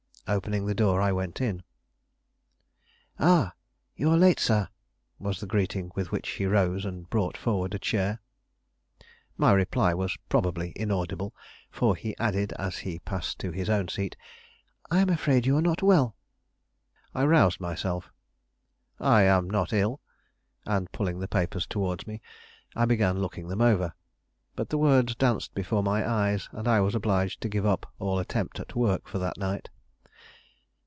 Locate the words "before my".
25.53-26.09